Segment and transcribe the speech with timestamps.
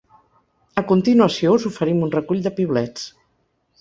[0.81, 3.05] A continuació us oferim un recull de piulets.